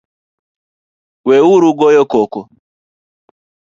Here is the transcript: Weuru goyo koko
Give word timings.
Weuru 1.27 1.69
goyo 1.79 2.01
koko 2.11 2.41